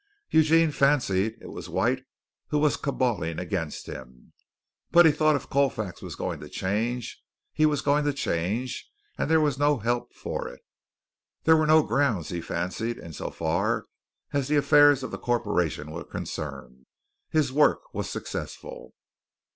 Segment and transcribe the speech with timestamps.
[0.31, 2.05] Eugene fancied it was White
[2.47, 4.33] who was caballing against him,
[4.89, 7.21] but he thought if Colfax was going to change,
[7.53, 10.61] he was going to change, and there was no help for it.
[11.43, 13.85] There were no grounds, he fancied, in so far
[14.33, 16.87] as the affairs of the corporation were concerned.
[17.29, 18.95] His work was successful.